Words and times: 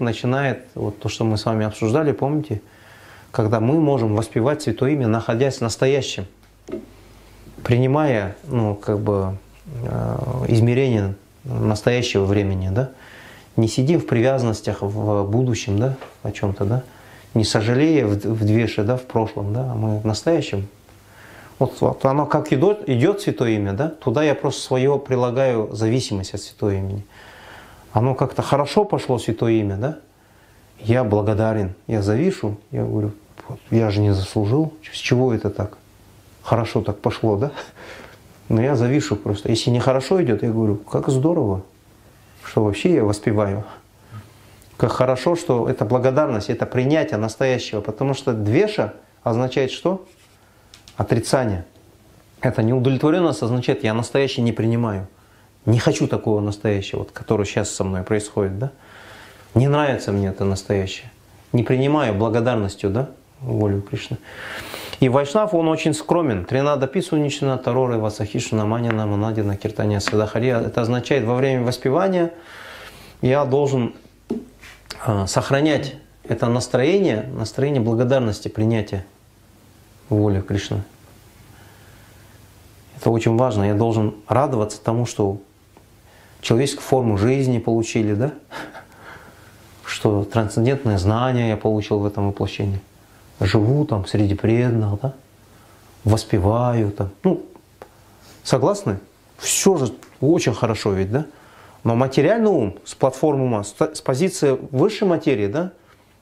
начинает, 0.00 0.64
вот 0.74 0.98
то, 0.98 1.08
что 1.08 1.24
мы 1.24 1.36
с 1.36 1.44
вами 1.44 1.66
обсуждали, 1.66 2.12
помните, 2.12 2.60
когда 3.30 3.60
мы 3.60 3.80
можем 3.80 4.16
воспевать 4.16 4.62
Святое 4.62 4.92
Имя, 4.92 5.06
находясь 5.06 5.58
в 5.58 5.60
настоящем, 5.60 6.26
принимая, 7.62 8.36
ну, 8.44 8.74
как 8.74 8.98
бы, 9.00 9.36
э, 9.82 10.18
измерение 10.48 11.14
настоящего 11.44 12.24
времени, 12.24 12.70
да, 12.70 12.90
не 13.56 13.68
сидим 13.68 14.00
в 14.00 14.06
привязанностях 14.06 14.78
в 14.82 15.24
будущем, 15.24 15.78
да, 15.78 15.96
о 16.22 16.32
чем-то, 16.32 16.64
да, 16.64 16.82
не 17.34 17.44
сожалея 17.44 18.06
в, 18.06 18.14
в 18.14 18.44
двеше, 18.44 18.82
да, 18.82 18.96
в 18.96 19.02
прошлом, 19.02 19.52
да, 19.52 19.72
а 19.72 19.74
мы 19.74 19.98
в 19.98 20.06
настоящем. 20.06 20.68
Вот, 21.58 21.80
вот 21.80 22.04
оно 22.06 22.26
как 22.26 22.52
идет, 22.52 22.88
идет 22.88 23.20
Святое 23.20 23.50
Имя, 23.50 23.74
да, 23.74 23.88
туда 23.88 24.22
я 24.22 24.34
просто 24.34 24.62
свое 24.62 24.98
прилагаю 24.98 25.68
зависимость 25.72 26.34
от 26.34 26.40
Святого 26.40 26.74
Имени. 26.74 27.04
Оно 27.92 28.14
как-то 28.14 28.42
хорошо 28.42 28.84
пошло 28.84 29.18
Святое 29.18 29.52
Имя, 29.52 29.76
да, 29.76 29.98
я 30.78 31.04
благодарен, 31.04 31.74
я 31.86 32.02
завишу, 32.02 32.56
я 32.70 32.84
говорю, 32.84 33.12
я 33.70 33.90
же 33.90 34.00
не 34.00 34.14
заслужил, 34.14 34.72
с 34.82 34.96
чего 34.96 35.34
это 35.34 35.50
так? 35.50 35.76
Хорошо 36.42 36.82
так 36.82 37.00
пошло, 37.00 37.36
да? 37.36 37.52
Но 38.48 38.62
я 38.62 38.74
завишу 38.76 39.16
просто. 39.16 39.50
Если 39.50 39.70
нехорошо 39.70 40.22
идет, 40.22 40.42
я 40.42 40.50
говорю, 40.50 40.76
как 40.76 41.08
здорово, 41.08 41.62
что 42.44 42.64
вообще 42.64 42.94
я 42.94 43.04
воспеваю. 43.04 43.64
Как 44.76 44.92
хорошо, 44.92 45.36
что 45.36 45.68
это 45.68 45.84
благодарность, 45.84 46.48
это 46.50 46.66
принятие 46.66 47.18
настоящего. 47.18 47.80
Потому 47.80 48.14
что 48.14 48.32
двеша 48.32 48.94
означает 49.22 49.70
что? 49.70 50.06
Отрицание. 50.96 51.64
Это 52.40 52.62
неудовлетворенность 52.62 53.42
означает, 53.42 53.84
я 53.84 53.94
настоящий 53.94 54.40
не 54.40 54.52
принимаю. 54.52 55.06
Не 55.66 55.78
хочу 55.78 56.06
такого 56.06 56.40
настоящего, 56.40 57.00
вот, 57.00 57.10
который 57.12 57.44
сейчас 57.46 57.70
со 57.70 57.84
мной 57.84 58.02
происходит. 58.02 58.58
Да? 58.58 58.70
Не 59.54 59.68
нравится 59.68 60.12
мне 60.12 60.28
это 60.28 60.44
настоящее. 60.44 61.10
Не 61.52 61.62
принимаю 61.62 62.14
благодарностью 62.14 62.90
да, 62.90 63.10
волю 63.40 63.82
Кришны. 63.82 64.18
И 65.00 65.08
Вайшнав, 65.08 65.54
он 65.54 65.68
очень 65.68 65.94
скромен. 65.94 66.44
Тринада 66.44 66.86
Писунична, 66.86 67.56
Тароры, 67.58 67.98
Васахишна, 67.98 68.64
Манина, 68.64 69.06
Манадина, 69.06 69.56
Киртания, 69.56 69.98
Садахария. 69.98 70.60
Это 70.60 70.82
означает, 70.82 71.24
во 71.24 71.34
время 71.34 71.64
воспевания 71.64 72.32
я 73.22 73.44
должен 73.44 73.94
а, 75.04 75.26
сохранять 75.26 75.96
это 76.24 76.46
настроение, 76.46 77.28
настроение 77.32 77.80
благодарности, 77.80 78.48
принятия 78.48 79.04
воли 80.10 80.40
Кришны. 80.40 80.82
Это 82.96 83.10
очень 83.10 83.36
важно. 83.36 83.64
Я 83.64 83.74
должен 83.74 84.14
радоваться 84.28 84.80
тому, 84.82 85.06
что 85.06 85.40
человеческую 86.40 86.84
форму 86.84 87.18
жизни 87.18 87.58
получили, 87.58 88.14
да? 88.14 88.32
что 89.84 90.24
трансцендентное 90.24 90.98
знание 90.98 91.48
я 91.48 91.56
получил 91.56 91.98
в 91.98 92.06
этом 92.06 92.28
воплощении. 92.28 92.80
Живу 93.40 93.84
там 93.84 94.06
среди 94.06 94.34
преданных, 94.34 95.00
да? 95.00 95.14
воспеваю 96.04 96.92
там. 96.92 97.10
Ну, 97.24 97.44
согласны? 98.42 98.98
Все 99.38 99.76
же 99.76 99.92
очень 100.20 100.54
хорошо 100.54 100.92
ведь, 100.92 101.10
да? 101.10 101.26
Но 101.82 101.96
материальный 101.96 102.50
ум 102.50 102.76
с 102.84 102.94
платформы 102.94 103.44
ума, 103.44 103.64
с 103.64 104.00
позиции 104.02 104.58
высшей 104.70 105.08
материи, 105.08 105.46
да, 105.46 105.72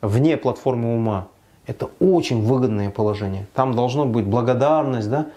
вне 0.00 0.36
платформы 0.36 0.94
ума, 0.94 1.28
это 1.66 1.90
очень 2.00 2.42
выгодное 2.42 2.90
положение. 2.90 3.46
Там 3.54 3.74
должно 3.74 4.04
быть 4.04 4.24
благодарность, 4.24 5.08
да, 5.08 5.28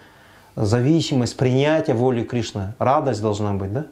зависимость, 0.56 1.36
принятие 1.36 1.94
воли 1.94 2.24
Кришны, 2.24 2.74
радость 2.80 3.22
должна 3.22 3.52
быть, 3.52 3.72
да? 3.72 3.86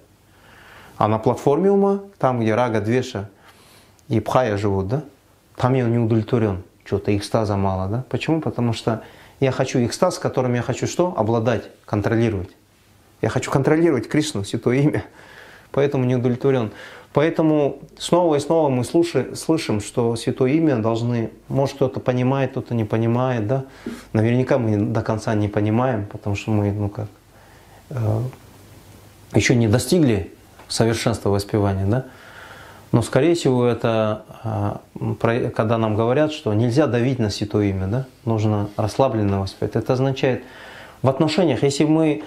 А 0.97 1.09
на 1.09 1.19
платформе 1.19 1.71
ума, 1.71 2.01
там, 2.19 2.41
где 2.41 2.55
рага, 2.55 2.81
двеша 2.81 3.29
и 4.09 4.21
пхая 4.21 4.57
живут, 4.57 4.89
да, 4.89 5.05
там 5.57 5.75
я 5.75 5.85
не 5.85 5.99
удовлетворен, 5.99 6.63
что-то 6.85 7.17
экстаза 7.17 7.57
мало, 7.57 7.89
да? 7.89 8.05
Почему? 8.09 8.41
Потому 8.41 8.73
что 8.73 9.03
я 9.41 9.53
хочу 9.53 9.85
экстаз, 9.85 10.19
которым 10.19 10.55
я 10.55 10.63
хочу 10.63 10.87
что? 10.87 11.15
Обладать, 11.17 11.65
контролировать. 11.85 12.51
Я 13.21 13.29
хочу 13.29 13.51
контролировать 13.51 14.09
Кришну, 14.09 14.45
Святое 14.45 14.79
Имя 14.79 15.05
поэтому 15.77 16.07
не 16.07 16.17
удовлетворен. 16.17 16.71
Поэтому 17.13 17.81
снова 17.99 18.37
и 18.37 18.41
снова 18.41 18.71
мы 18.71 18.83
слушаем, 18.83 19.37
слышим, 19.37 19.81
что 19.81 20.17
Святое 20.17 20.53
Имя 20.53 20.77
должны, 20.77 21.31
может 21.49 21.77
кто-то 21.77 22.01
понимает, 22.01 22.53
кто-то 22.53 22.75
не 22.75 22.85
понимает, 22.85 23.47
да. 23.47 23.65
Наверняка 24.15 24.57
мы 24.59 24.79
до 24.79 25.03
конца 25.03 25.35
не 25.35 25.49
понимаем, 25.49 26.07
потому 26.07 26.35
что 26.35 26.51
мы, 26.51 26.73
ну 26.73 26.89
как, 26.89 27.09
э, 27.91 28.21
еще 29.35 29.55
не 29.55 29.69
достигли 29.69 30.33
совершенства 30.69 31.31
воспевания, 31.31 31.87
да. 31.87 32.07
Но, 32.93 33.03
скорее 33.03 33.35
всего, 33.35 33.67
это, 33.67 34.25
э, 34.99 35.51
когда 35.51 35.77
нам 35.77 35.97
говорят, 35.97 36.33
что 36.33 36.55
нельзя 36.55 36.87
давить 36.87 37.19
на 37.19 37.31
Святое 37.31 37.67
Имя, 37.67 37.87
да, 37.87 38.07
нужно 38.25 38.69
расслабленно 38.77 39.41
воспевать. 39.41 39.77
Это 39.77 39.93
означает, 39.93 40.43
в 41.03 41.09
отношениях, 41.09 41.63
если 41.63 41.85
мы 41.85 42.25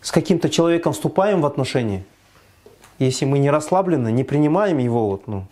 с 0.00 0.12
каким-то 0.12 0.50
человеком 0.50 0.92
вступаем 0.92 1.40
в 1.40 1.46
отношения, 1.46 2.04
если 2.98 3.24
мы 3.24 3.38
не 3.38 3.50
расслаблены, 3.50 4.12
не 4.12 4.24
принимаем 4.24 4.78
его 4.78 5.08
вот, 5.08 5.26
ну, 5.26 5.46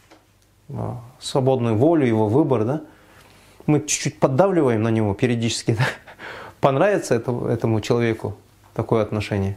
а, 0.68 1.00
свободную 1.18 1.76
волю, 1.76 2.06
его 2.06 2.28
выбор, 2.28 2.64
да, 2.64 2.82
мы 3.66 3.80
чуть-чуть 3.80 4.20
поддавливаем 4.20 4.82
на 4.82 4.90
него 4.90 5.14
периодически. 5.14 5.72
Да? 5.78 5.84
Понравится 6.60 7.16
это, 7.16 7.32
этому 7.48 7.80
человеку 7.80 8.36
такое 8.74 9.02
отношение? 9.02 9.56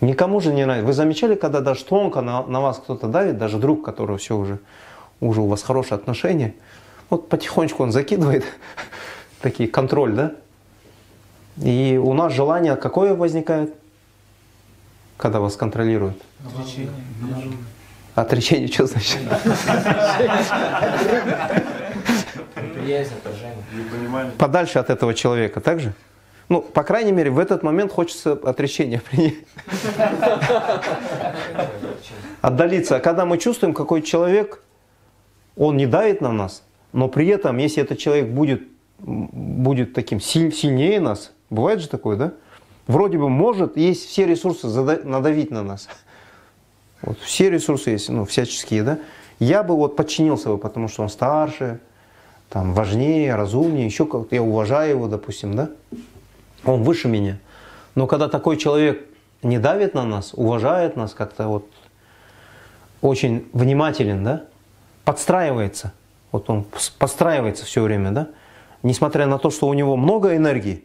Никому 0.00 0.40
же 0.40 0.52
не 0.52 0.64
нравится. 0.64 0.86
Вы 0.86 0.92
замечали, 0.92 1.34
когда 1.34 1.60
даже 1.60 1.84
тонко 1.84 2.20
на, 2.20 2.42
на 2.46 2.60
вас 2.60 2.78
кто-то 2.78 3.08
давит, 3.08 3.38
даже 3.38 3.58
друг, 3.58 3.84
которого 3.84 4.18
все 4.18 4.36
уже, 4.36 4.58
уже 5.20 5.40
у 5.40 5.46
вас 5.46 5.62
хорошие 5.62 5.96
отношения, 5.96 6.54
вот 7.10 7.28
потихонечку 7.28 7.82
он 7.82 7.92
закидывает 7.92 8.44
такие 9.40 9.68
контроль, 9.68 10.12
да? 10.12 10.32
И 11.62 12.00
у 12.02 12.12
нас 12.14 12.32
желание 12.32 12.76
какое 12.76 13.14
возникает? 13.14 13.74
когда 15.16 15.40
вас 15.40 15.56
контролируют? 15.56 16.20
Отречение. 16.44 16.90
Отречение, 18.14 18.68
что 18.68 18.86
значит? 18.86 19.20
Подальше 24.38 24.78
от 24.78 24.90
этого 24.90 25.14
человека, 25.14 25.60
так 25.60 25.80
же? 25.80 25.94
Ну, 26.48 26.60
по 26.60 26.82
крайней 26.82 27.12
мере, 27.12 27.30
в 27.30 27.38
этот 27.38 27.62
момент 27.62 27.92
хочется 27.92 28.32
отречение 28.32 29.00
принять. 29.10 29.34
Отдалиться. 32.40 32.96
А 32.96 33.00
когда 33.00 33.24
мы 33.24 33.38
чувствуем, 33.38 33.74
какой 33.74 34.02
человек, 34.02 34.62
он 35.56 35.76
не 35.76 35.86
давит 35.86 36.20
на 36.20 36.32
нас, 36.32 36.62
но 36.92 37.08
при 37.08 37.28
этом, 37.28 37.56
если 37.58 37.82
этот 37.82 37.98
человек 37.98 38.28
будет, 38.28 38.62
будет 38.98 39.94
таким 39.94 40.20
сильнее 40.20 41.00
нас, 41.00 41.32
бывает 41.50 41.80
же 41.80 41.88
такое, 41.88 42.16
да? 42.16 42.32
вроде 42.86 43.18
бы 43.18 43.28
может, 43.28 43.76
есть 43.76 44.08
все 44.08 44.26
ресурсы 44.26 44.66
надавить 44.66 45.50
на 45.50 45.62
нас. 45.62 45.88
Вот 47.02 47.18
все 47.18 47.50
ресурсы 47.50 47.90
есть, 47.90 48.08
ну, 48.08 48.24
всяческие, 48.24 48.82
да. 48.82 48.98
Я 49.38 49.62
бы 49.62 49.76
вот 49.76 49.96
подчинился 49.96 50.48
бы, 50.48 50.58
потому 50.58 50.88
что 50.88 51.02
он 51.02 51.08
старше, 51.08 51.80
там, 52.48 52.72
важнее, 52.72 53.34
разумнее, 53.34 53.86
еще 53.86 54.06
как-то 54.06 54.34
я 54.34 54.42
уважаю 54.42 54.90
его, 54.90 55.08
допустим, 55.08 55.54
да. 55.54 55.70
Он 56.64 56.82
выше 56.82 57.08
меня. 57.08 57.38
Но 57.94 58.06
когда 58.06 58.28
такой 58.28 58.56
человек 58.56 59.06
не 59.42 59.58
давит 59.58 59.94
на 59.94 60.04
нас, 60.04 60.32
уважает 60.34 60.96
нас, 60.96 61.14
как-то 61.14 61.48
вот 61.48 61.66
очень 63.02 63.46
внимателен, 63.52 64.24
да, 64.24 64.44
подстраивается, 65.04 65.92
вот 66.32 66.48
он 66.48 66.64
подстраивается 66.98 67.64
все 67.64 67.82
время, 67.82 68.10
да, 68.10 68.28
несмотря 68.82 69.26
на 69.26 69.38
то, 69.38 69.50
что 69.50 69.68
у 69.68 69.74
него 69.74 69.96
много 69.96 70.36
энергии, 70.36 70.84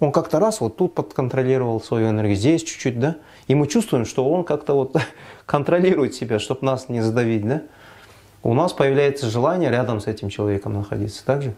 он 0.00 0.12
как-то 0.12 0.40
раз 0.40 0.60
вот 0.60 0.76
тут 0.76 0.94
подконтролировал 0.94 1.80
свою 1.80 2.10
энергию, 2.10 2.36
здесь 2.36 2.62
чуть-чуть, 2.62 2.98
да? 2.98 3.16
И 3.46 3.54
мы 3.54 3.66
чувствуем, 3.66 4.04
что 4.04 4.28
он 4.28 4.44
как-то 4.44 4.74
вот 4.74 4.96
контролирует 5.46 6.14
себя, 6.14 6.38
чтобы 6.38 6.64
нас 6.66 6.88
не 6.88 7.00
задавить, 7.00 7.46
да? 7.46 7.62
У 8.42 8.52
нас 8.54 8.72
появляется 8.72 9.30
желание 9.30 9.70
рядом 9.70 10.00
с 10.00 10.06
этим 10.06 10.28
человеком 10.28 10.74
находиться, 10.74 11.24
так 11.24 11.42
же? 11.42 11.54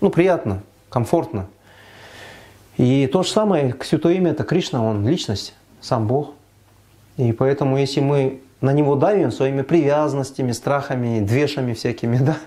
Ну, 0.00 0.10
приятно, 0.10 0.62
комфортно. 0.88 1.46
И 2.76 3.06
то 3.06 3.22
же 3.22 3.30
самое, 3.30 3.74
Святое 3.82 4.14
Имя– 4.14 4.30
это 4.32 4.44
Кришна, 4.44 4.82
Он 4.84 5.06
личность, 5.06 5.54
сам 5.80 6.06
Бог. 6.06 6.32
И 7.16 7.32
поэтому, 7.32 7.76
если 7.76 8.00
мы 8.00 8.40
на 8.60 8.72
Него 8.72 8.96
давим 8.96 9.32
своими 9.32 9.62
привязанностями, 9.62 10.52
страхами, 10.52 11.20
двешами 11.20 11.74
всякими, 11.74 12.16
да, 12.24 12.38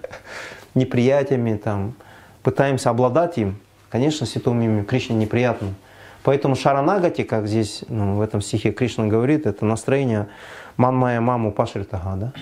неприятиями, 0.73 1.55
там, 1.55 1.93
пытаемся 2.41 2.89
обладать 2.89 3.37
им– 3.37 3.57
Конечно, 3.93 4.25
святому 4.25 4.63
имя 4.63 4.83
Кришне 4.83 5.15
неприятно. 5.15 5.75
Поэтому 6.23 6.55
шаранагати, 6.55 7.21
как 7.21 7.47
здесь 7.47 7.83
ну, 7.89 8.15
в 8.15 8.21
этом 8.21 8.41
стихе 8.41 8.71
Кришна 8.71 9.05
говорит, 9.05 9.45
это 9.45 9.65
настроение 9.65 10.29
манмая 10.77 11.21
маму 11.21 11.51
пашритага, 11.51 12.15
да? 12.15 12.33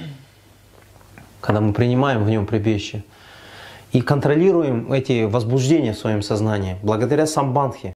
когда 1.42 1.60
мы 1.60 1.74
принимаем 1.74 2.24
в 2.24 2.30
нем 2.30 2.45
прибежище 2.45 3.04
и 3.94 4.02
контролируем 4.02 4.94
эти 4.94 5.26
возбуждения 5.26 5.94
в 5.94 5.98
своем 5.98 6.22
сознании 6.22 6.78
благодаря 6.82 7.26
самбанхе. 7.26 7.90